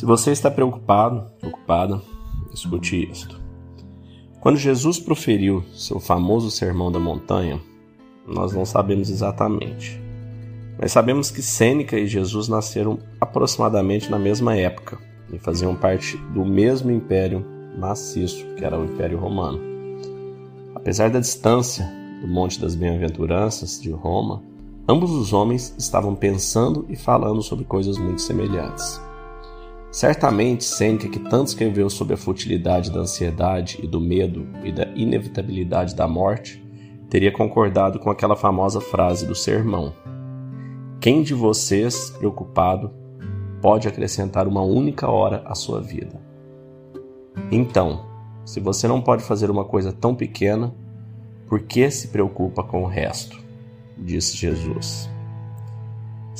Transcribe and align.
Se 0.00 0.06
você 0.06 0.30
está 0.30 0.50
preocupado, 0.50 1.30
preocupada, 1.38 2.00
escute 2.54 3.06
isto. 3.12 3.38
Quando 4.40 4.56
Jesus 4.56 4.98
proferiu 4.98 5.62
seu 5.74 6.00
famoso 6.00 6.50
Sermão 6.50 6.90
da 6.90 6.98
Montanha, 6.98 7.60
nós 8.26 8.54
não 8.54 8.64
sabemos 8.64 9.10
exatamente. 9.10 10.00
Mas 10.80 10.90
sabemos 10.90 11.30
que 11.30 11.42
Sêneca 11.42 11.98
e 11.98 12.06
Jesus 12.06 12.48
nasceram 12.48 12.98
aproximadamente 13.20 14.10
na 14.10 14.18
mesma 14.18 14.56
época 14.56 14.96
e 15.30 15.38
faziam 15.38 15.74
parte 15.74 16.16
do 16.32 16.46
mesmo 16.46 16.90
império 16.90 17.44
maciço, 17.78 18.46
que 18.56 18.64
era 18.64 18.80
o 18.80 18.86
Império 18.86 19.18
Romano. 19.18 19.60
Apesar 20.74 21.10
da 21.10 21.20
distância 21.20 21.84
do 22.22 22.26
Monte 22.26 22.58
das 22.58 22.74
Bem-aventuranças 22.74 23.78
de 23.78 23.90
Roma, 23.90 24.42
ambos 24.88 25.10
os 25.10 25.34
homens 25.34 25.74
estavam 25.76 26.14
pensando 26.14 26.86
e 26.88 26.96
falando 26.96 27.42
sobre 27.42 27.66
coisas 27.66 27.98
muito 27.98 28.22
semelhantes. 28.22 29.09
Certamente, 29.90 30.62
Sêneca, 30.64 31.08
que 31.08 31.18
tanto 31.18 31.48
escreveu 31.48 31.90
sobre 31.90 32.14
a 32.14 32.16
futilidade 32.16 32.92
da 32.92 33.00
ansiedade 33.00 33.80
e 33.82 33.88
do 33.88 34.00
medo 34.00 34.46
e 34.62 34.70
da 34.70 34.84
inevitabilidade 34.94 35.96
da 35.96 36.06
morte, 36.06 36.64
teria 37.08 37.32
concordado 37.32 37.98
com 37.98 38.08
aquela 38.08 38.36
famosa 38.36 38.80
frase 38.80 39.26
do 39.26 39.34
sermão: 39.34 39.92
Quem 41.00 41.22
de 41.22 41.34
vocês, 41.34 42.10
preocupado, 42.10 42.92
pode 43.60 43.88
acrescentar 43.88 44.46
uma 44.46 44.62
única 44.62 45.10
hora 45.10 45.42
à 45.44 45.56
sua 45.56 45.80
vida? 45.80 46.20
Então, 47.50 48.06
se 48.44 48.60
você 48.60 48.86
não 48.86 49.00
pode 49.00 49.24
fazer 49.24 49.50
uma 49.50 49.64
coisa 49.64 49.92
tão 49.92 50.14
pequena, 50.14 50.72
por 51.48 51.62
que 51.62 51.90
se 51.90 52.08
preocupa 52.08 52.62
com 52.62 52.84
o 52.84 52.86
resto? 52.86 53.36
Disse 53.98 54.36
Jesus. 54.36 55.10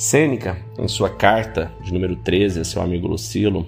Sêneca, 0.01 0.57
em 0.79 0.87
sua 0.87 1.11
carta 1.11 1.71
de 1.83 1.93
número 1.93 2.15
13 2.15 2.61
a 2.61 2.63
seu 2.63 2.81
amigo 2.81 3.07
Lucilo, 3.07 3.67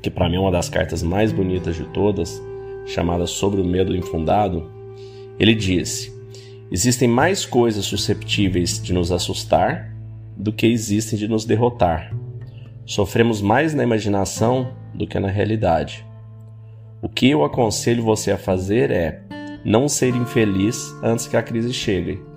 que 0.00 0.08
para 0.08 0.28
mim 0.28 0.36
é 0.36 0.38
uma 0.38 0.52
das 0.52 0.68
cartas 0.68 1.02
mais 1.02 1.32
bonitas 1.32 1.74
de 1.74 1.82
todas, 1.86 2.40
chamada 2.86 3.26
Sobre 3.26 3.60
o 3.60 3.64
Medo 3.64 3.96
Infundado, 3.96 4.70
ele 5.40 5.52
disse: 5.52 6.16
Existem 6.70 7.08
mais 7.08 7.44
coisas 7.44 7.84
susceptíveis 7.84 8.80
de 8.80 8.92
nos 8.92 9.10
assustar 9.10 9.92
do 10.36 10.52
que 10.52 10.68
existem 10.68 11.18
de 11.18 11.26
nos 11.26 11.44
derrotar. 11.44 12.14
Sofremos 12.86 13.42
mais 13.42 13.74
na 13.74 13.82
imaginação 13.82 14.72
do 14.94 15.04
que 15.04 15.18
na 15.18 15.28
realidade. 15.28 16.06
O 17.02 17.08
que 17.08 17.28
eu 17.28 17.44
aconselho 17.44 18.04
você 18.04 18.30
a 18.30 18.38
fazer 18.38 18.92
é 18.92 19.20
não 19.64 19.88
ser 19.88 20.14
infeliz 20.14 20.94
antes 21.02 21.26
que 21.26 21.36
a 21.36 21.42
crise 21.42 21.72
chegue 21.74 22.29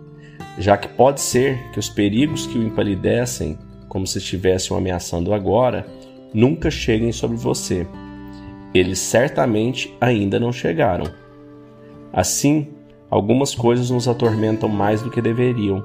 já 0.58 0.78
que 0.78 0.88
pode 0.88 1.22
ser 1.22 1.72
que 1.72 1.80
os 1.80 1.90
perigos 1.90 2.46
que 2.48 2.58
o 2.58 2.64
empalidecem, 2.64 3.58
como 3.88 4.06
se 4.06 4.18
estivessem 4.18 4.76
o 4.76 4.80
ameaçando 4.80 5.34
agora, 5.34 5.86
nunca 6.34 6.72
cheguem 6.72 7.12
sobre 7.12 7.38
você. 7.38 7.88
Eles 8.74 9.00
certamente 9.00 9.94
ainda 10.02 10.40
não 10.40 10.52
chegaram. 10.52 11.06
Assim, 12.12 12.70
algumas 13.10 13.54
coisas 13.54 13.90
nos 13.90 14.08
atormentam 14.08 14.68
mais 14.70 15.02
do 15.02 15.12
que 15.12 15.22
deveriam. 15.22 15.84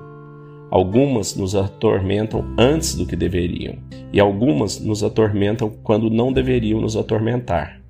Algumas 0.70 1.34
nos 1.34 1.54
atormentam 1.54 2.44
antes 2.58 2.94
do 2.94 3.06
que 3.06 3.16
deveriam, 3.16 3.76
e 4.12 4.20
algumas 4.20 4.78
nos 4.78 5.02
atormentam 5.02 5.70
quando 5.82 6.10
não 6.10 6.30
deveriam 6.30 6.80
nos 6.80 6.94
atormentar. 6.94 7.80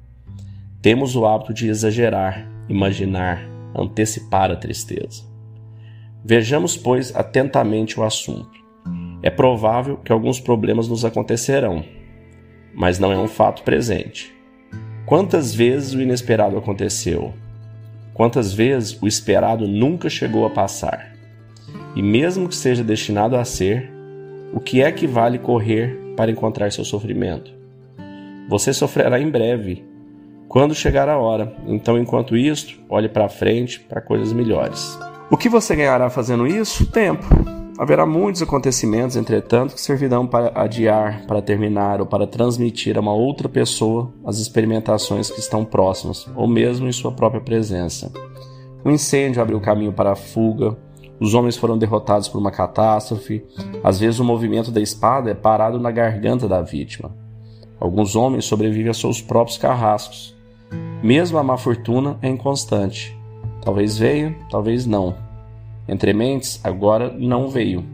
Temos 0.81 1.17
o 1.17 1.27
hábito 1.27 1.53
de 1.53 1.69
exagerar, 1.69 2.49
imaginar, 2.69 3.43
antecipar 3.75 4.53
a 4.53 4.57
tristeza. 4.57 5.28
Vejamos, 6.25 6.77
pois, 6.77 7.15
atentamente 7.15 7.99
o 7.99 8.05
assunto. 8.05 8.59
É 9.23 9.31
provável 9.31 9.97
que 9.99 10.13
alguns 10.13 10.41
problemas 10.41 10.89
nos 10.89 11.05
acontecerão, 11.05 11.85
mas 12.75 12.99
não 12.99 13.13
é 13.13 13.19
um 13.19 13.29
fato 13.29 13.63
presente. 13.63 14.35
Quantas 15.07 15.55
vezes 15.55 15.95
o 15.95 16.01
inesperado 16.01 16.57
aconteceu? 16.57 17.33
Quantas 18.15 18.53
vezes 18.53 19.01
o 19.01 19.07
esperado 19.07 19.67
nunca 19.67 20.11
chegou 20.11 20.45
a 20.45 20.51
passar? 20.51 21.13
E 21.95 22.03
mesmo 22.03 22.49
que 22.49 22.55
seja 22.55 22.85
destinado 22.85 23.37
a 23.37 23.45
ser, 23.45 23.91
o 24.53 24.61
que 24.61 24.83
é 24.83 24.93
que 24.93 25.07
vale 25.07 25.39
correr 25.39 26.15
para 26.17 26.31
encontrar 26.31 26.73
seu 26.73 26.85
sofrimento? 26.85 27.53
Você 28.49 28.73
sofrerá 28.73 29.21
em 29.21 29.31
breve, 29.31 29.85
quando 30.49 30.75
chegar 30.75 31.09
a 31.09 31.19
hora. 31.19 31.55
Então, 31.67 31.99
enquanto 31.99 32.37
isto, 32.37 32.81
olhe 32.89 33.09
para 33.09 33.29
frente 33.29 33.81
para 33.81 34.01
coisas 34.01 34.33
melhores. 34.33 34.99
O 35.31 35.37
que 35.37 35.49
você 35.51 35.77
ganhará 35.77 36.09
fazendo 36.09 36.47
isso? 36.47 36.87
Tempo. 36.87 37.27
Haverá 37.79 38.07
muitos 38.07 38.41
acontecimentos, 38.41 39.15
entretanto, 39.15 39.75
que 39.75 39.81
servirão 39.81 40.27
para 40.27 40.51
adiar, 40.59 41.27
para 41.27 41.43
terminar 41.43 42.01
ou 42.01 42.07
para 42.07 42.27
transmitir 42.27 42.97
a 42.97 43.01
uma 43.01 43.13
outra 43.13 43.47
pessoa 43.47 44.11
as 44.25 44.39
experimentações 44.39 45.31
que 45.31 45.39
estão 45.39 45.67
próximas, 45.67 46.27
ou 46.35 46.49
mesmo 46.49 46.89
em 46.89 46.93
sua 46.93 47.13
própria 47.13 47.43
presença. 47.43 48.11
Um 48.83 48.91
incêndio 48.91 49.43
abriu 49.43 49.61
caminho 49.61 49.93
para 49.93 50.13
a 50.13 50.17
fuga, 50.17 50.77
os 51.21 51.35
homens 51.35 51.59
foram 51.59 51.77
derrotados 51.77 52.27
por 52.27 52.39
uma 52.39 52.51
catástrofe, 52.51 53.45
às 53.85 54.01
vezes 54.01 54.19
o 54.19 54.25
movimento 54.25 54.71
da 54.71 54.81
espada 54.81 55.31
é 55.31 55.35
parado 55.35 55.79
na 55.79 55.91
garganta 55.91 56.49
da 56.49 56.63
vítima. 56.63 57.15
Alguns 57.79 58.17
homens 58.17 58.47
sobrevivem 58.47 58.91
a 58.91 58.95
seus 58.95 59.21
próprios 59.21 59.59
carrascos. 59.59 60.35
Mesmo 61.03 61.37
a 61.37 61.43
má 61.43 61.59
fortuna 61.59 62.19
é 62.23 62.29
inconstante. 62.29 63.18
Talvez 63.69 63.99
veio, 63.99 64.35
talvez 64.51 64.87
não. 64.87 65.15
Entre 65.87 66.15
mentes, 66.15 66.59
agora 66.65 67.13
não 67.13 67.51
veio. 67.51 67.85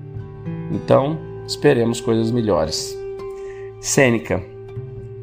Então, 0.71 1.19
esperemos 1.49 2.01
coisas 2.01 2.31
melhores. 2.31 2.97
Sêneca. 3.81 4.41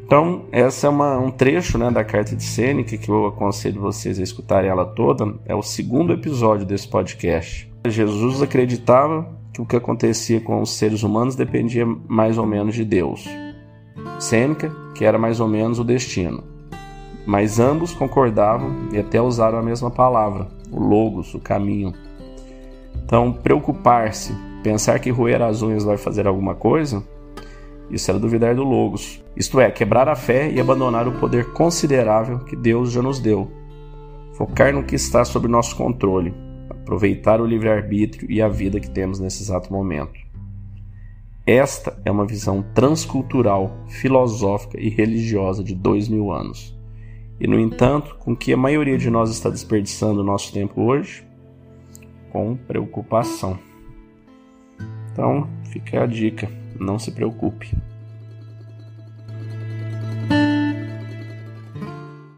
Então, 0.04 0.44
essa 0.52 0.88
é 0.88 0.90
uma, 0.90 1.18
um 1.18 1.30
trecho 1.30 1.78
né, 1.78 1.90
da 1.90 2.04
carta 2.04 2.36
de 2.36 2.42
Sêneca 2.42 2.98
que 2.98 3.08
eu 3.08 3.28
aconselho 3.28 3.80
vocês 3.80 4.20
a 4.20 4.22
escutarem 4.22 4.68
ela 4.68 4.84
toda. 4.84 5.34
É 5.46 5.54
o 5.54 5.62
segundo 5.62 6.12
episódio 6.12 6.66
desse 6.66 6.86
podcast. 6.86 7.72
Jesus 7.88 8.42
acreditava 8.42 9.26
que 9.54 9.62
o 9.62 9.64
que 9.64 9.76
acontecia 9.76 10.38
com 10.38 10.60
os 10.60 10.74
seres 10.74 11.02
humanos 11.02 11.34
dependia 11.34 11.86
mais 11.86 12.36
ou 12.36 12.44
menos 12.44 12.74
de 12.74 12.84
Deus. 12.84 13.26
Sêneca, 14.20 14.70
que 14.94 15.06
era 15.06 15.18
mais 15.18 15.40
ou 15.40 15.48
menos 15.48 15.78
o 15.78 15.84
destino 15.84 16.51
mas 17.26 17.58
ambos 17.60 17.94
concordavam 17.94 18.88
e 18.92 18.98
até 18.98 19.20
usaram 19.20 19.58
a 19.58 19.62
mesma 19.62 19.90
palavra, 19.90 20.48
o 20.70 20.80
logos, 20.80 21.34
o 21.34 21.40
caminho. 21.40 21.92
Então, 23.04 23.32
preocupar-se, 23.32 24.34
pensar 24.62 24.98
que 24.98 25.10
roer 25.10 25.42
as 25.42 25.62
unhas 25.62 25.84
vai 25.84 25.96
fazer 25.96 26.26
alguma 26.26 26.54
coisa, 26.54 27.02
isso 27.90 28.10
era 28.10 28.18
duvidar 28.18 28.54
do 28.54 28.64
logos. 28.64 29.22
Isto 29.36 29.60
é, 29.60 29.70
quebrar 29.70 30.08
a 30.08 30.16
fé 30.16 30.50
e 30.50 30.58
abandonar 30.58 31.06
o 31.06 31.12
poder 31.12 31.52
considerável 31.52 32.38
que 32.40 32.56
Deus 32.56 32.90
já 32.90 33.02
nos 33.02 33.20
deu. 33.20 33.50
Focar 34.32 34.72
no 34.72 34.82
que 34.82 34.94
está 34.94 35.24
sob 35.24 35.46
nosso 35.46 35.76
controle, 35.76 36.34
aproveitar 36.70 37.40
o 37.40 37.46
livre-arbítrio 37.46 38.30
e 38.30 38.40
a 38.40 38.48
vida 38.48 38.80
que 38.80 38.90
temos 38.90 39.20
nesse 39.20 39.42
exato 39.42 39.70
momento. 39.70 40.18
Esta 41.46 42.00
é 42.04 42.10
uma 42.10 42.24
visão 42.24 42.64
transcultural, 42.74 43.76
filosófica 43.88 44.80
e 44.80 44.88
religiosa 44.88 45.62
de 45.62 45.74
dois 45.74 46.08
mil 46.08 46.32
anos. 46.32 46.74
E, 47.42 47.46
no 47.48 47.58
entanto, 47.58 48.14
com 48.20 48.36
que 48.36 48.52
a 48.52 48.56
maioria 48.56 48.96
de 48.96 49.10
nós 49.10 49.28
está 49.28 49.50
desperdiçando 49.50 50.20
o 50.20 50.24
nosso 50.24 50.52
tempo 50.52 50.80
hoje? 50.80 51.26
Com 52.30 52.54
preocupação. 52.54 53.58
Então, 55.10 55.48
fica 55.64 56.04
a 56.04 56.06
dica: 56.06 56.48
não 56.78 57.00
se 57.00 57.10
preocupe. 57.10 57.76